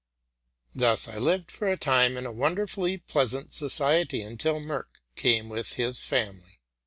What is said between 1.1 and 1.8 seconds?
lived for a